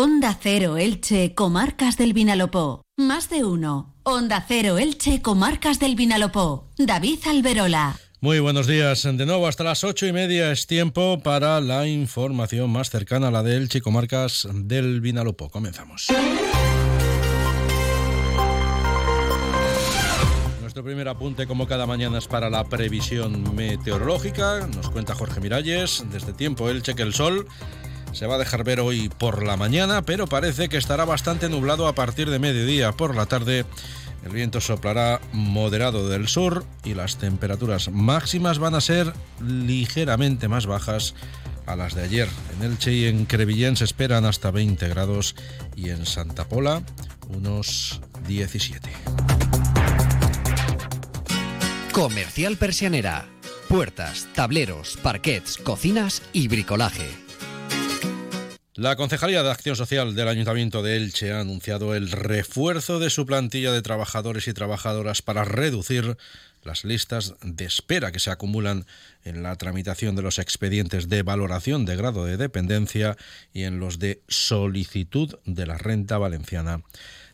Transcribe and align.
Onda 0.00 0.38
Cero 0.40 0.76
Elche, 0.76 1.34
Comarcas 1.34 1.96
del 1.96 2.12
Vinalopó. 2.12 2.82
Más 2.96 3.28
de 3.30 3.42
uno. 3.42 3.96
Onda 4.04 4.44
Cero 4.46 4.78
Elche, 4.78 5.20
Comarcas 5.22 5.80
del 5.80 5.96
Vinalopó. 5.96 6.70
David 6.78 7.18
Alberola. 7.26 7.96
Muy 8.20 8.38
buenos 8.38 8.68
días. 8.68 9.02
De 9.02 9.26
nuevo, 9.26 9.48
hasta 9.48 9.64
las 9.64 9.82
ocho 9.82 10.06
y 10.06 10.12
media 10.12 10.52
es 10.52 10.68
tiempo 10.68 11.18
para 11.20 11.60
la 11.60 11.88
información 11.88 12.70
más 12.70 12.90
cercana 12.90 13.26
a 13.26 13.30
la 13.32 13.42
de 13.42 13.56
Elche, 13.56 13.80
Comarcas 13.80 14.46
del 14.52 15.00
Vinalopó. 15.00 15.50
Comenzamos. 15.50 16.06
Nuestro 20.60 20.84
primer 20.84 21.08
apunte, 21.08 21.48
como 21.48 21.66
cada 21.66 21.86
mañana, 21.86 22.18
es 22.18 22.28
para 22.28 22.48
la 22.48 22.62
previsión 22.62 23.52
meteorológica. 23.56 24.64
Nos 24.76 24.90
cuenta 24.90 25.16
Jorge 25.16 25.40
Miralles, 25.40 26.04
desde 26.12 26.32
tiempo 26.32 26.70
Elche, 26.70 26.94
que 26.94 27.02
el 27.02 27.14
sol 27.14 27.48
se 28.12 28.26
va 28.26 28.36
a 28.36 28.38
dejar 28.38 28.64
ver 28.64 28.80
hoy 28.80 29.08
por 29.08 29.42
la 29.42 29.56
mañana, 29.56 30.02
pero 30.02 30.26
parece 30.26 30.68
que 30.68 30.76
estará 30.76 31.04
bastante 31.04 31.48
nublado 31.48 31.86
a 31.86 31.94
partir 31.94 32.30
de 32.30 32.38
mediodía. 32.38 32.92
Por 32.92 33.14
la 33.14 33.26
tarde, 33.26 33.64
el 34.24 34.32
viento 34.32 34.60
soplará 34.60 35.20
moderado 35.32 36.08
del 36.08 36.28
sur 36.28 36.64
y 36.84 36.94
las 36.94 37.18
temperaturas 37.18 37.90
máximas 37.90 38.58
van 38.58 38.74
a 38.74 38.80
ser 38.80 39.12
ligeramente 39.40 40.48
más 40.48 40.66
bajas 40.66 41.14
a 41.66 41.76
las 41.76 41.94
de 41.94 42.02
ayer. 42.02 42.28
En 42.56 42.70
Elche 42.70 42.92
y 42.92 43.04
en 43.04 43.26
Crevillén 43.26 43.76
se 43.76 43.84
esperan 43.84 44.24
hasta 44.24 44.50
20 44.50 44.88
grados 44.88 45.36
y 45.76 45.90
en 45.90 46.06
Santa 46.06 46.48
Pola 46.48 46.82
unos 47.28 48.00
17. 48.26 48.90
Comercial 51.92 52.56
Persianera. 52.56 53.26
Puertas, 53.68 54.28
tableros, 54.34 54.96
parquets, 55.02 55.58
cocinas 55.58 56.22
y 56.32 56.48
bricolaje. 56.48 57.27
La 58.78 58.94
Concejalía 58.94 59.42
de 59.42 59.50
Acción 59.50 59.74
Social 59.74 60.14
del 60.14 60.28
Ayuntamiento 60.28 60.84
de 60.84 60.96
Elche 60.96 61.32
ha 61.32 61.40
anunciado 61.40 61.96
el 61.96 62.12
refuerzo 62.12 63.00
de 63.00 63.10
su 63.10 63.26
plantilla 63.26 63.72
de 63.72 63.82
trabajadores 63.82 64.46
y 64.46 64.52
trabajadoras 64.52 65.20
para 65.20 65.44
reducir 65.44 66.16
las 66.62 66.84
listas 66.84 67.34
de 67.42 67.64
espera 67.64 68.12
que 68.12 68.20
se 68.20 68.30
acumulan 68.30 68.86
en 69.24 69.42
la 69.42 69.56
tramitación 69.56 70.14
de 70.14 70.22
los 70.22 70.38
expedientes 70.38 71.08
de 71.08 71.24
valoración 71.24 71.86
de 71.86 71.96
grado 71.96 72.24
de 72.24 72.36
dependencia 72.36 73.16
y 73.52 73.64
en 73.64 73.80
los 73.80 73.98
de 73.98 74.22
solicitud 74.28 75.40
de 75.44 75.66
la 75.66 75.76
renta 75.76 76.16
valenciana 76.16 76.82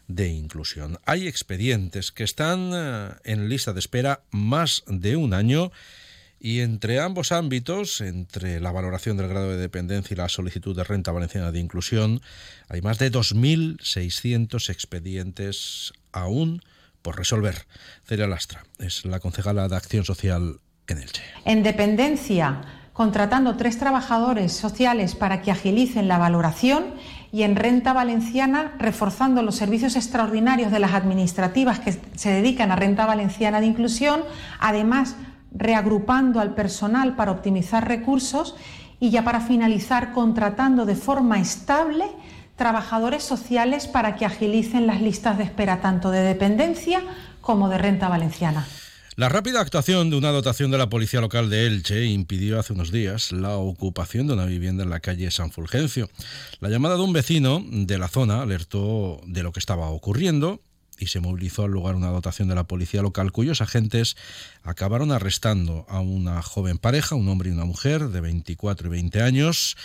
de 0.09 0.28
inclusión. 0.28 0.98
Hay 1.05 1.28
expedientes 1.28 2.11
que 2.11 2.25
están 2.25 2.70
eh, 2.72 3.11
en 3.25 3.50
lista 3.50 3.75
de 3.75 3.81
espera 3.81 4.22
más 4.31 4.83
de 4.87 5.17
un 5.17 5.34
año 5.34 5.72
y 6.45 6.61
entre 6.61 7.00
ambos 7.00 7.33
ámbitos, 7.33 8.03
entre 8.03 8.61
la 8.61 8.70
valoración 8.70 9.17
del 9.17 9.28
grado 9.28 9.48
de 9.48 9.56
dependencia 9.56 10.12
y 10.12 10.19
la 10.19 10.28
solicitud 10.28 10.77
de 10.77 10.84
renta 10.84 11.11
valenciana 11.11 11.50
de 11.53 11.59
inclusión, 11.59 12.20
hay 12.69 12.83
más 12.83 12.98
de 12.98 13.11
2.600 13.11 14.69
expedientes 14.69 15.95
aún 16.12 16.61
por 17.00 17.17
resolver. 17.17 17.65
Celia 18.06 18.27
Lastra 18.27 18.62
es 18.78 19.06
la 19.06 19.20
concejala 19.20 19.69
de 19.69 19.77
Acción 19.77 20.05
Social 20.05 20.61
en 20.87 20.98
Elche. 20.98 21.22
En 21.47 21.62
dependencia, 21.62 22.61
contratando 22.92 23.56
tres 23.56 23.78
trabajadores 23.78 24.53
sociales 24.53 25.15
para 25.15 25.41
que 25.41 25.50
agilicen 25.50 26.09
la 26.09 26.19
valoración 26.19 26.92
y 27.33 27.45
en 27.45 27.56
renta 27.56 27.95
valenciana 27.95 28.75
reforzando 28.78 29.42
los 29.42 29.56
servicios 29.56 29.97
extraordinarios 29.97 30.70
de 30.70 30.78
las 30.78 30.92
administrativas 30.92 31.81
que 31.81 31.98
se 32.17 32.31
dedican 32.31 32.70
a 32.70 32.77
renta 32.77 33.06
valenciana 33.06 33.62
de 33.62 33.67
inclusión, 33.67 34.20
además 34.61 35.17
reagrupando 35.55 36.41
al 36.41 36.55
personal 36.55 37.16
para 37.16 37.30
optimizar 37.30 37.86
recursos 37.86 38.56
y 39.00 39.10
ya 39.10 39.24
para 39.24 39.41
finalizar 39.41 40.12
contratando 40.12 40.84
de 40.84 40.97
forma 40.97 41.41
estable 41.41 42.05
trabajadores 42.56 43.24
sociales 43.24 43.86
para 43.86 44.16
que 44.16 44.25
agilicen 44.25 44.86
las 44.86 45.00
listas 45.00 45.38
de 45.38 45.44
espera 45.44 45.80
tanto 45.80 46.10
de 46.10 46.20
dependencia 46.20 47.02
como 47.41 47.69
de 47.69 47.78
renta 47.78 48.08
valenciana. 48.08 48.66
La 49.16 49.28
rápida 49.28 49.60
actuación 49.60 50.10
de 50.10 50.16
una 50.16 50.31
dotación 50.31 50.72
de 50.72 50.78
la 50.78 50.88
Policía 50.88 51.20
Local 51.20 51.48
de 51.48 51.66
Elche 51.66 52.06
impidió 52.06 52.59
hace 52.59 52.72
unos 52.72 52.91
días 52.91 53.31
la 53.31 53.56
ocupación 53.56 54.26
de 54.26 54.32
una 54.32 54.44
vivienda 54.44 54.82
en 54.82 54.91
la 54.91 54.98
calle 54.98 55.31
San 55.31 55.53
Fulgencio. 55.53 56.10
La 56.59 56.69
llamada 56.69 56.97
de 56.97 57.03
un 57.03 57.12
vecino 57.12 57.62
de 57.64 57.97
la 57.97 58.09
zona 58.09 58.43
alertó 58.43 59.20
de 59.25 59.44
lo 59.44 59.53
que 59.53 59.60
estaba 59.60 59.88
ocurriendo 59.91 60.60
y 60.99 61.06
se 61.06 61.21
movilizó 61.21 61.65
al 61.65 61.71
lugar 61.71 61.94
una 61.94 62.09
dotación 62.09 62.49
de 62.49 62.55
la 62.55 62.65
policía 62.65 63.03
local 63.03 63.32
cuyos 63.32 63.60
agentes 63.60 64.16
acabaron 64.62 65.12
arrestando 65.12 65.87
a 65.88 66.00
una 66.00 66.41
joven 66.43 66.78
pareja, 66.78 67.15
un 67.15 67.28
hombre 67.28 67.50
y 67.50 67.53
una 67.53 67.65
mujer 67.65 68.09
de 68.09 68.21
24 68.21 68.88
y 68.88 68.91
20 68.91 69.22
años. 69.22 69.77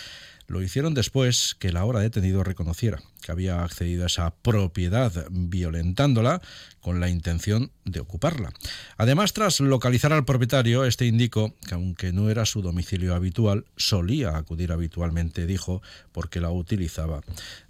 Lo 0.46 0.62
hicieron 0.62 0.94
después 0.94 1.56
que 1.58 1.72
la 1.72 1.84
hora 1.84 2.00
detenido 2.00 2.42
reconociera 2.42 3.00
que 3.20 3.32
había 3.32 3.62
accedido 3.62 4.04
a 4.04 4.06
esa 4.06 4.30
propiedad 4.30 5.26
violentándola 5.30 6.40
con 6.80 7.00
la 7.00 7.08
intención 7.08 7.70
de 7.84 8.00
ocuparla. 8.00 8.52
Además, 8.96 9.32
tras 9.32 9.60
localizar 9.60 10.12
al 10.12 10.24
propietario, 10.24 10.84
este 10.84 11.06
indicó 11.06 11.54
que 11.66 11.74
aunque 11.74 12.12
no 12.12 12.30
era 12.30 12.46
su 12.46 12.62
domicilio 12.62 13.14
habitual, 13.14 13.66
solía 13.76 14.36
acudir 14.36 14.72
habitualmente, 14.72 15.46
dijo, 15.46 15.82
porque 16.12 16.40
la 16.40 16.50
utilizaba 16.50 17.20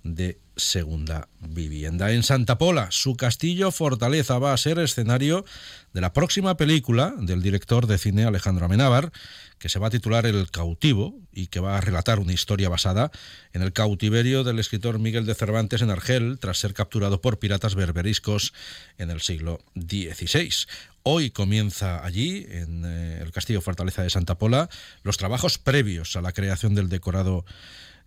de 0.05 0.39
segunda 0.57 1.29
vivienda. 1.41 2.13
En 2.13 2.23
Santa 2.23 2.59
Pola, 2.59 2.89
su 2.91 3.17
castillo 3.17 3.71
Fortaleza 3.73 4.39
va 4.39 4.53
a 4.53 4.57
ser 4.57 4.79
escenario 4.79 5.45
de 5.93 6.01
la 6.01 6.13
próxima 6.13 6.57
película 6.57 7.15
del 7.19 7.43
director 7.43 7.87
de 7.87 7.99
cine 7.99 8.25
Alejandro 8.25 8.67
Amenábar, 8.67 9.11
que 9.59 9.69
se 9.69 9.79
va 9.79 9.89
a 9.89 9.91
titular 9.91 10.27
El 10.27 10.51
cautivo 10.51 11.19
y 11.33 11.49
que 11.49 11.61
va 11.61 11.77
a 11.77 11.81
relatar 11.81 12.19
una 12.19 12.33
historia 12.33 12.69
basada 12.69 13.11
en 13.53 13.63
el 13.63 13.73
cautiverio 13.73 14.45
del 14.45 14.59
escritor 14.59 14.99
Miguel 14.99 15.27
de 15.27 15.35
Cervantes 15.41 15.81
en 15.81 15.89
Argel 15.89 16.39
tras 16.39 16.59
ser 16.59 16.75
capturado 16.75 17.23
por 17.23 17.39
piratas 17.39 17.75
berberiscos 17.75 18.53
en 18.99 19.11
el 19.11 19.23
siglo 19.23 19.59
XVI. 19.75 20.51
Hoy 21.03 21.31
comienza 21.31 22.05
allí, 22.05 22.47
en 22.51 22.85
eh, 22.85 23.23
el 23.23 23.33
Castillo 23.33 23.63
Fortaleza 23.63 24.03
de 24.03 24.11
Santa 24.11 24.37
Pola, 24.37 24.69
los 25.03 25.17
trabajos 25.17 25.57
previos 25.57 26.15
a 26.17 26.21
la 26.21 26.33
creación 26.33 26.75
del 26.75 26.91
decorado 26.91 27.47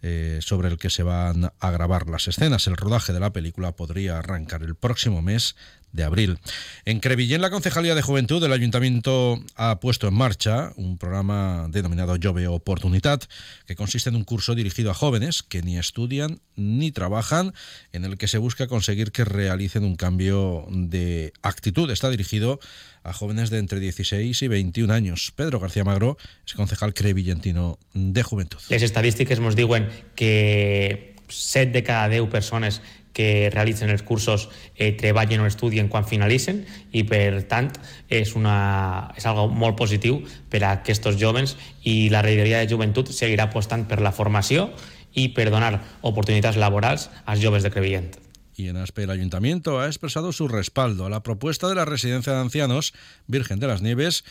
eh, 0.04 0.42
sobre 0.42 0.68
el 0.68 0.78
que 0.78 0.92
se 0.92 1.02
van 1.02 1.52
a 1.60 1.72
grabar 1.72 2.08
las 2.08 2.28
escenas. 2.28 2.68
El 2.68 2.78
rodaje 2.78 3.14
de 3.14 3.20
la 3.20 3.34
película 3.34 3.72
podría 3.72 4.20
arrancar 4.20 4.62
el 4.62 4.76
próximo 4.76 5.24
mes 5.24 5.56
de 5.94 6.04
abril. 6.04 6.40
En 6.86 7.00
Crevillén, 7.00 7.42
la 7.42 7.52
Concejalía 7.52 7.96
de 7.96 8.02
Juventud 8.02 8.42
del 8.42 8.52
Ayuntamiento 8.52 9.42
ha 9.56 9.80
puesto 9.80 10.08
en 10.08 10.16
marcha 10.16 10.74
un 10.76 10.98
programa 10.98 11.68
denominado 11.70 12.18
Jove 12.22 12.48
Oportunidad, 12.48 13.22
que 13.66 13.76
consiste 13.76 14.10
en 14.10 14.16
un 14.16 14.24
curso 14.26 14.56
dirigido 14.56 14.92
a 14.92 14.96
jóvenes 14.96 15.44
que 15.44 15.62
ni 15.62 15.78
estudian 15.78 16.42
ni 16.56 16.92
trabajan, 16.92 17.54
en 17.94 18.06
el 18.06 18.18
que 18.18 18.28
se 18.28 18.40
busca 18.40 18.68
conseguir 18.68 19.12
que 19.12 19.24
realicen 19.24 19.84
un 19.84 19.96
cambio 19.96 20.68
de 20.70 21.32
actitud. 21.42 21.90
Está 21.90 22.10
dirigido 22.10 22.60
a 23.04 23.14
jóvenes 23.14 23.50
de 23.50 23.60
entre 23.60 23.80
16 23.80 24.42
y 24.42 24.48
21 24.48 24.94
años. 24.94 25.32
Pedro 25.36 25.60
García 25.60 25.84
Magro 25.84 26.18
es 26.46 26.54
concejal 26.54 26.94
crevillentino 26.94 27.78
de 27.94 28.24
Juventud. 28.24 28.60
Les 28.70 28.82
estadístiques 28.82 29.40
nos 29.40 29.56
diuen 29.56 29.90
que 30.16 31.13
7 31.34 31.72
de 31.72 31.84
cada 31.84 32.10
10 32.10 32.30
persones 32.30 32.82
que 33.14 33.50
realicen 33.54 33.92
els 33.94 34.02
cursos 34.02 34.50
eh, 34.76 34.92
treballen 34.98 35.44
o 35.44 35.48
estudien 35.48 35.88
quan 35.88 36.08
finalitzen 36.10 36.64
i 36.92 37.06
per 37.06 37.46
tant 37.50 37.70
és, 38.10 38.34
una, 38.36 39.14
és 39.16 39.28
algo 39.30 39.46
molt 39.54 39.78
positiu 39.78 40.24
per 40.50 40.64
a 40.64 40.74
aquests 40.80 41.14
jovens 41.22 41.56
i 41.86 42.10
la 42.10 42.24
regidoria 42.26 42.64
de 42.64 42.70
joventut 42.72 43.14
seguirà 43.14 43.48
apostant 43.52 43.86
per 43.88 44.02
la 44.02 44.12
formació 44.12 44.72
y 45.14 45.30
per 45.30 45.52
donar 45.54 45.78
oportunidades 46.02 46.58
laborals 46.58 47.10
als 47.26 47.40
joves 47.40 47.62
de 47.62 47.70
Crevillent. 47.70 48.18
Y 48.56 48.68
en 48.68 48.78
Aspe 48.78 49.04
el 49.04 49.10
ayuntamiento 49.10 49.80
ha 49.80 49.88
expresado 49.88 50.32
su 50.32 50.48
respaldo 50.48 51.06
a 51.06 51.10
la 51.10 51.24
propuesta 51.24 51.68
de 51.68 51.76
la 51.76 51.86
residencia 51.86 52.34
de 52.34 52.40
ancianos 52.40 52.94
Virgen 53.28 53.60
de 53.60 53.68
las 53.68 53.82
Nieves 53.82 54.24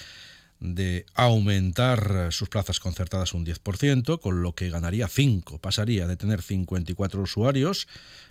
de 0.62 1.04
aumentar 1.14 2.28
sus 2.30 2.48
plazas 2.48 2.78
concertadas 2.78 3.34
un 3.34 3.44
10%, 3.44 4.20
con 4.20 4.42
lo 4.42 4.54
que 4.54 4.70
ganaría 4.70 5.08
5, 5.08 5.58
pasaría 5.58 6.06
de 6.06 6.16
tener 6.16 6.40
54 6.40 7.20
usuarios 7.20 7.88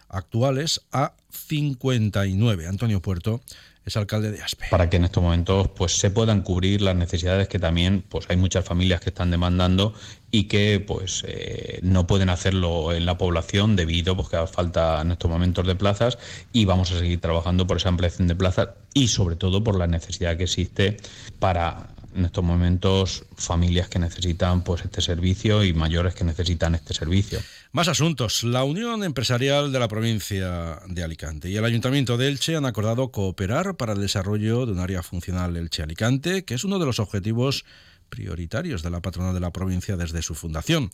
actuales 0.08 0.82
a 0.92 1.14
59. 1.30 2.68
Antonio 2.68 3.02
Puerto 3.02 3.42
es 3.86 3.98
alcalde 3.98 4.32
de 4.32 4.42
Aspe. 4.42 4.68
Para 4.70 4.90
que 4.90 4.98
en 4.98 5.06
estos 5.06 5.24
momentos 5.24 5.70
pues 5.70 5.98
se 5.98 6.12
puedan 6.12 6.42
cubrir 6.42 6.82
las 6.82 6.96
necesidades 6.96 7.48
que 7.48 7.60
también 7.60 8.04
pues 8.08 8.28
hay 8.30 8.38
muchas 8.38 8.64
familias 8.64 9.02
que 9.02 9.10
están 9.10 9.32
demandando 9.32 9.94
y 10.30 10.44
que 10.44 10.84
pues 10.86 11.24
eh, 11.28 11.80
no 11.82 12.06
pueden 12.06 12.30
hacerlo 12.30 12.94
en 12.94 13.06
la 13.06 13.18
población 13.18 13.76
debido 13.76 14.16
pues, 14.16 14.30
que 14.30 14.38
a 14.38 14.48
falta 14.48 15.02
en 15.02 15.12
estos 15.12 15.32
momentos 15.32 15.66
de 15.66 15.76
plazas 15.76 16.20
y 16.54 16.66
vamos 16.66 16.92
a 16.92 17.00
seguir 17.00 17.20
trabajando 17.20 17.66
por 17.66 17.78
esa 17.78 17.90
ampliación 17.90 18.28
de 18.28 18.36
plazas 18.36 18.70
y 18.94 19.08
sobre 19.08 19.36
todo 19.36 19.64
por 19.64 19.78
la 19.78 19.88
necesidad 19.88 20.38
que 20.38 20.44
existe 20.44 20.98
para 21.40 21.88
en 22.16 22.26
estos 22.26 22.44
momentos 22.44 23.24
familias 23.36 23.88
que 23.90 24.00
necesitan 24.00 24.64
pues 24.64 24.84
este 24.84 25.02
servicio 25.02 25.64
y 25.64 25.74
mayores 25.74 26.16
que 26.16 26.24
necesitan 26.24 26.76
este 26.76 26.94
servicio. 26.94 27.40
Más 27.72 27.88
asuntos. 27.88 28.44
La 28.44 28.64
Unión 28.64 29.04
Empresarial 29.04 29.72
de 29.72 29.80
la 29.80 29.88
provincia 29.88 30.80
de 30.88 31.04
Alicante 31.04 31.50
y 31.50 31.58
el 31.58 31.66
Ayuntamiento 31.66 32.18
de 32.18 32.28
Elche 32.28 32.56
han 32.56 32.66
acordado 32.66 33.12
cooperar 33.12 33.76
para 33.76 33.94
el 33.94 34.02
desarrollo 34.02 34.66
de 34.66 34.74
un 34.74 34.80
área 34.80 35.04
funcional 35.04 35.56
Elche-Alicante, 35.56 36.44
que 36.44 36.54
es 36.54 36.64
uno 36.64 36.80
de 36.80 36.86
los 36.86 37.00
objetivos 37.00 37.66
prioritarios 38.12 38.84
de 38.84 38.92
la 38.92 39.02
patronal 39.02 39.34
de 39.34 39.40
la 39.40 39.52
provincia 39.52 39.98
desde 39.98 40.22
su 40.22 40.36
fundación. 40.36 40.92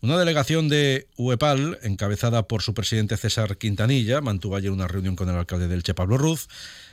Una 0.00 0.16
delegación 0.16 0.68
de 0.70 1.08
UEPAL, 1.16 1.78
encabezada 1.82 2.44
por 2.44 2.62
su 2.62 2.72
presidente 2.72 3.18
César 3.18 3.58
Quintanilla, 3.58 4.22
mantuvo 4.22 4.56
ayer 4.56 4.70
una 4.70 4.88
reunión 4.88 5.16
con 5.16 5.28
el 5.28 5.36
alcalde 5.36 5.68
del 5.68 5.82
Che, 5.82 5.92
Pablo 5.92 6.16
Ruz, 6.16 6.48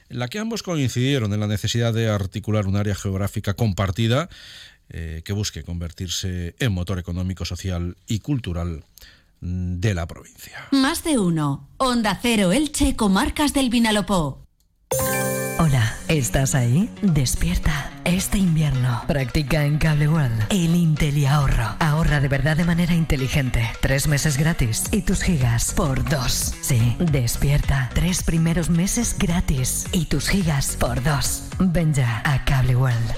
en 0.10 0.20
la 0.20 0.28
que 0.28 0.40
ambos 0.40 0.64
coincidieron 0.64 1.34
en 1.34 1.40
la 1.40 1.48
necesidad 1.48 1.94
de 1.94 2.10
articular 2.10 2.68
un 2.68 2.76
área 2.76 2.96
geográfica 2.96 3.54
compartida 3.54 4.30
eh, 4.90 5.22
que 5.26 5.34
busque 5.34 5.64
convertirse 5.64 6.56
en 6.60 6.72
motor 6.72 7.00
económico, 7.00 7.44
social 7.46 7.98
y 8.08 8.20
cultural 8.20 8.86
de 9.42 9.94
la 9.94 10.08
provincia. 10.08 10.68
Más 10.72 11.04
de 11.04 11.20
uno. 11.20 11.68
Onda 11.78 12.18
Cero 12.22 12.52
Elche, 12.52 12.96
Comarcas 12.96 13.54
del 13.54 13.70
Vinalopó. 13.70 14.47
¿Estás 16.08 16.56
ahí? 16.56 16.90
Despierta. 17.02 17.92
Este 18.06 18.38
invierno 18.38 19.04
practica 19.08 19.66
en 19.66 19.78
Cable 19.78 20.08
World 20.08 20.48
el 20.50 20.76
Intel 20.76 21.18
y 21.18 21.26
ahorro. 21.26 21.76
Ahorra 21.80 22.20
de 22.20 22.28
verdad 22.28 22.58
de 22.58 22.64
manera 22.64 22.94
inteligente. 22.94 23.64
Tres 23.82 24.08
meses 24.08 24.38
gratis 24.38 24.86
y 24.92 25.02
tus 25.02 25.22
gigas 25.22 25.74
por 25.74 26.08
dos. 26.10 26.54
Sí, 26.62 26.96
despierta. 27.00 27.90
Tres 27.94 28.24
primeros 28.24 28.70
meses 28.70 29.16
gratis 29.18 29.86
y 29.92 30.06
tus 30.06 30.30
gigas 30.30 30.78
por 30.80 31.04
dos. 31.04 31.44
Ven 31.60 31.94
ya 31.94 32.22
a 32.26 32.46
Cable 32.46 32.76
World. 32.76 33.14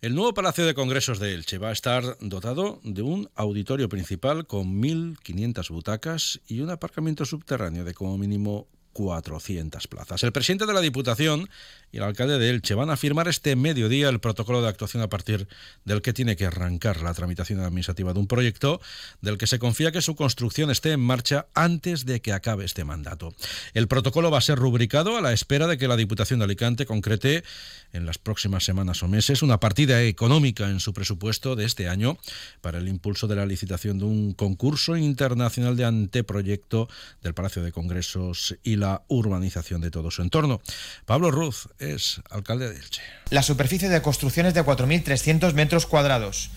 El 0.00 0.14
nuevo 0.14 0.34
Palacio 0.34 0.66
de 0.66 0.74
Congresos 0.74 1.18
de 1.18 1.32
Elche 1.32 1.56
va 1.56 1.70
a 1.70 1.72
estar 1.72 2.18
dotado 2.20 2.78
de 2.84 3.00
un 3.00 3.30
auditorio 3.36 3.88
principal 3.88 4.46
con 4.46 4.82
1.500 4.82 5.70
butacas 5.70 6.40
y 6.46 6.60
un 6.60 6.68
aparcamiento 6.68 7.24
subterráneo 7.24 7.84
de 7.84 7.94
como 7.94 8.18
mínimo 8.18 8.68
400 8.94 9.86
plazas. 9.88 10.22
El 10.22 10.32
presidente 10.32 10.64
de 10.64 10.72
la 10.72 10.80
Diputación 10.80 11.50
y 11.92 11.98
el 11.98 12.04
alcalde 12.04 12.38
de 12.38 12.48
Elche 12.48 12.74
van 12.74 12.88
a 12.88 12.96
firmar 12.96 13.28
este 13.28 13.54
mediodía 13.56 14.08
el 14.08 14.20
protocolo 14.20 14.62
de 14.62 14.68
actuación 14.68 15.02
a 15.02 15.08
partir 15.08 15.46
del 15.84 16.00
que 16.00 16.12
tiene 16.12 16.36
que 16.36 16.46
arrancar 16.46 17.02
la 17.02 17.12
tramitación 17.12 17.60
administrativa 17.60 18.14
de 18.14 18.20
un 18.20 18.26
proyecto 18.26 18.80
del 19.20 19.36
que 19.36 19.46
se 19.46 19.58
confía 19.58 19.92
que 19.92 20.00
su 20.00 20.14
construcción 20.14 20.70
esté 20.70 20.92
en 20.92 21.00
marcha 21.00 21.46
antes 21.54 22.06
de 22.06 22.20
que 22.20 22.32
acabe 22.32 22.64
este 22.64 22.84
mandato. 22.84 23.34
El 23.74 23.88
protocolo 23.88 24.30
va 24.30 24.38
a 24.38 24.40
ser 24.40 24.58
rubricado 24.58 25.16
a 25.16 25.20
la 25.20 25.32
espera 25.32 25.66
de 25.66 25.76
que 25.76 25.88
la 25.88 25.96
Diputación 25.96 26.38
de 26.38 26.46
Alicante 26.46 26.86
concrete 26.86 27.44
en 27.92 28.06
las 28.06 28.18
próximas 28.18 28.64
semanas 28.64 29.02
o 29.02 29.08
meses 29.08 29.42
una 29.42 29.60
partida 29.60 30.02
económica 30.02 30.70
en 30.70 30.80
su 30.80 30.94
presupuesto 30.94 31.56
de 31.56 31.64
este 31.64 31.88
año 31.88 32.16
para 32.60 32.78
el 32.78 32.88
impulso 32.88 33.26
de 33.26 33.36
la 33.36 33.46
licitación 33.46 33.98
de 33.98 34.04
un 34.04 34.32
concurso 34.32 34.96
internacional 34.96 35.76
de 35.76 35.84
anteproyecto 35.84 36.88
del 37.22 37.34
Palacio 37.34 37.62
de 37.62 37.72
Congresos 37.72 38.56
y 38.62 38.76
la 38.76 38.83
urbanización 39.08 39.80
de 39.80 39.90
todo 39.90 40.10
su 40.10 40.22
entorno. 40.22 40.60
Pablo 41.06 41.30
Ruz 41.30 41.68
es 41.78 42.20
alcalde 42.30 42.70
de 42.70 42.76
Elche. 42.76 43.02
La 43.30 43.42
superficie 43.42 43.88
de 43.88 44.02
construcción 44.02 44.46
es 44.46 44.54
de 44.54 44.64
4.300 44.64 45.52
metros 45.54 45.86
cuadrados 45.86 46.50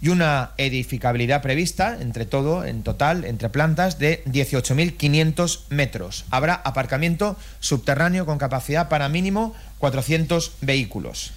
y 0.00 0.10
una 0.10 0.52
edificabilidad 0.58 1.42
prevista, 1.42 1.98
entre 2.00 2.24
todo, 2.24 2.64
en 2.64 2.82
total, 2.82 3.24
entre 3.24 3.48
plantas, 3.48 3.98
de 3.98 4.22
18.500 4.26 5.60
metros. 5.70 6.24
Habrá 6.30 6.54
aparcamiento 6.54 7.36
subterráneo 7.60 8.24
con 8.24 8.38
capacidad 8.38 8.88
para 8.88 9.08
mínimo 9.08 9.54
400 9.78 10.52
vehículos. 10.60 11.32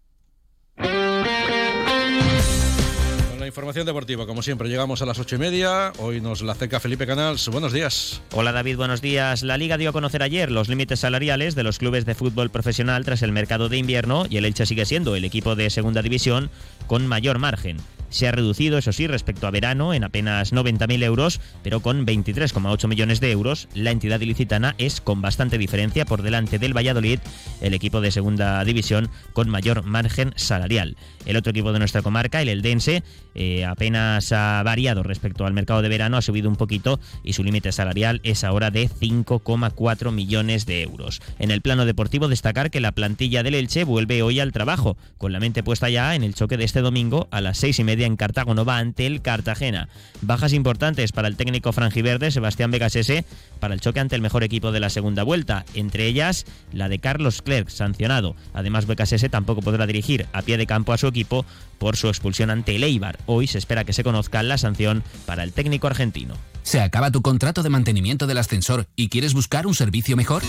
Información 3.54 3.86
deportiva, 3.86 4.26
como 4.26 4.42
siempre, 4.42 4.68
llegamos 4.68 5.00
a 5.00 5.06
las 5.06 5.20
ocho 5.20 5.36
y 5.36 5.38
media. 5.38 5.92
Hoy 6.00 6.20
nos 6.20 6.42
la 6.42 6.54
acerca 6.54 6.80
Felipe 6.80 7.06
Canals. 7.06 7.48
Buenos 7.50 7.72
días. 7.72 8.20
Hola 8.32 8.50
David, 8.50 8.76
buenos 8.76 9.00
días. 9.00 9.44
La 9.44 9.56
Liga 9.56 9.78
dio 9.78 9.90
a 9.90 9.92
conocer 9.92 10.24
ayer 10.24 10.50
los 10.50 10.68
límites 10.68 10.98
salariales 10.98 11.54
de 11.54 11.62
los 11.62 11.78
clubes 11.78 12.04
de 12.04 12.16
fútbol 12.16 12.50
profesional 12.50 13.04
tras 13.04 13.22
el 13.22 13.30
mercado 13.30 13.68
de 13.68 13.78
invierno 13.78 14.26
y 14.28 14.38
el 14.38 14.44
Elche 14.44 14.66
sigue 14.66 14.84
siendo 14.86 15.14
el 15.14 15.24
equipo 15.24 15.54
de 15.54 15.70
segunda 15.70 16.02
división 16.02 16.50
con 16.88 17.06
mayor 17.06 17.38
margen. 17.38 17.76
Se 18.14 18.28
ha 18.28 18.30
reducido, 18.30 18.78
eso 18.78 18.92
sí, 18.92 19.08
respecto 19.08 19.48
a 19.48 19.50
verano 19.50 19.92
en 19.92 20.04
apenas 20.04 20.52
90.000 20.52 21.02
euros, 21.02 21.40
pero 21.64 21.80
con 21.80 22.06
23,8 22.06 22.86
millones 22.86 23.18
de 23.18 23.32
euros. 23.32 23.66
La 23.74 23.90
entidad 23.90 24.20
ilicitana 24.20 24.76
es 24.78 25.00
con 25.00 25.20
bastante 25.20 25.58
diferencia 25.58 26.04
por 26.04 26.22
delante 26.22 26.60
del 26.60 26.76
Valladolid, 26.76 27.18
el 27.60 27.74
equipo 27.74 28.00
de 28.00 28.12
segunda 28.12 28.62
división 28.62 29.10
con 29.32 29.50
mayor 29.50 29.82
margen 29.82 30.32
salarial. 30.36 30.96
El 31.26 31.36
otro 31.36 31.50
equipo 31.50 31.72
de 31.72 31.80
nuestra 31.80 32.02
comarca, 32.02 32.40
el 32.40 32.50
Eldense, 32.50 33.02
eh, 33.34 33.64
apenas 33.64 34.30
ha 34.30 34.62
variado 34.62 35.02
respecto 35.02 35.44
al 35.44 35.52
mercado 35.52 35.82
de 35.82 35.88
verano, 35.88 36.16
ha 36.16 36.22
subido 36.22 36.48
un 36.48 36.54
poquito 36.54 37.00
y 37.24 37.32
su 37.32 37.42
límite 37.42 37.72
salarial 37.72 38.20
es 38.22 38.44
ahora 38.44 38.70
de 38.70 38.88
5,4 38.88 40.12
millones 40.12 40.66
de 40.66 40.82
euros. 40.82 41.20
En 41.40 41.50
el 41.50 41.62
plano 41.62 41.84
deportivo, 41.84 42.28
destacar 42.28 42.70
que 42.70 42.80
la 42.80 42.92
plantilla 42.92 43.42
del 43.42 43.56
Elche 43.56 43.82
vuelve 43.82 44.22
hoy 44.22 44.38
al 44.38 44.52
trabajo, 44.52 44.96
con 45.18 45.32
la 45.32 45.40
mente 45.40 45.64
puesta 45.64 45.90
ya 45.90 46.14
en 46.14 46.22
el 46.22 46.34
choque 46.36 46.56
de 46.56 46.64
este 46.64 46.80
domingo 46.80 47.26
a 47.32 47.40
las 47.40 47.58
seis 47.58 47.80
y 47.80 47.84
media 47.84 48.03
en 48.04 48.16
Cartago 48.16 48.54
Nova 48.54 48.78
ante 48.78 49.06
el 49.06 49.22
Cartagena. 49.22 49.88
Bajas 50.22 50.52
importantes 50.52 51.12
para 51.12 51.28
el 51.28 51.36
técnico 51.36 51.72
franjiverde 51.72 52.30
Sebastián 52.30 52.70
Vegasese 52.70 53.24
para 53.60 53.74
el 53.74 53.80
choque 53.80 54.00
ante 54.00 54.16
el 54.16 54.22
mejor 54.22 54.44
equipo 54.44 54.72
de 54.72 54.80
la 54.80 54.90
segunda 54.90 55.22
vuelta, 55.22 55.64
entre 55.74 56.06
ellas 56.06 56.46
la 56.72 56.88
de 56.88 56.98
Carlos 56.98 57.42
Clerc, 57.42 57.68
sancionado. 57.68 58.36
Además, 58.52 58.86
Vegasese 58.86 59.28
tampoco 59.28 59.62
podrá 59.62 59.86
dirigir 59.86 60.26
a 60.32 60.42
pie 60.42 60.56
de 60.56 60.66
campo 60.66 60.92
a 60.92 60.98
su 60.98 61.06
equipo 61.06 61.44
por 61.78 61.96
su 61.96 62.08
expulsión 62.08 62.50
ante 62.50 62.76
el 62.76 62.84
Eibar. 62.84 63.18
Hoy 63.26 63.46
se 63.46 63.58
espera 63.58 63.84
que 63.84 63.92
se 63.92 64.04
conozca 64.04 64.42
la 64.42 64.58
sanción 64.58 65.02
para 65.26 65.42
el 65.42 65.52
técnico 65.52 65.86
argentino. 65.86 66.34
¿Se 66.62 66.80
acaba 66.80 67.10
tu 67.10 67.22
contrato 67.22 67.62
de 67.62 67.70
mantenimiento 67.70 68.26
del 68.26 68.38
ascensor 68.38 68.86
y 68.96 69.08
quieres 69.08 69.34
buscar 69.34 69.66
un 69.66 69.74
servicio 69.74 70.16
mejor? 70.16 70.42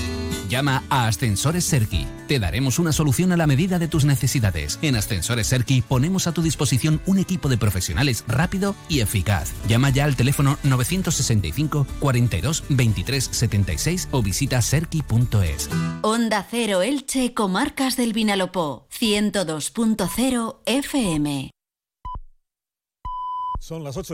Llama 0.50 0.84
a 0.90 1.08
Ascensores 1.08 1.66
Serki. 1.66 2.06
Te 2.28 2.40
daremos 2.40 2.80
una 2.80 2.92
solución 2.92 3.32
a 3.32 3.38
la 3.38 3.48
medida 3.48 3.80
de 3.80 3.88
tus 3.88 4.06
necesidades. 4.06 4.80
En 4.82 4.96
Ascensores 4.96 5.48
Serki 5.48 5.82
ponemos 5.82 6.28
a 6.28 6.32
tu 6.32 6.42
disposición 6.42 7.02
un 7.06 7.20
equipo 7.20 7.50
de 7.50 7.58
profesionales 7.58 8.24
rápido 8.28 8.76
y 8.90 9.00
eficaz. 9.00 9.52
Llama 9.68 9.90
ya 9.90 10.06
al 10.06 10.16
teléfono 10.16 10.58
965 10.64 11.88
42 12.00 12.64
23 12.70 13.24
76 13.32 14.10
o 14.12 14.22
visita 14.22 14.62
serki.es. 14.62 15.70
Onda 16.02 16.46
Cero 16.50 16.82
Elche, 16.82 17.34
Comarcas 17.34 17.98
del 17.98 18.14
Vinalopó, 18.14 18.88
102.0 18.92 20.58
FM. 20.66 21.52
Son 23.66 23.84
las 23.84 23.98
ocho 23.98 24.14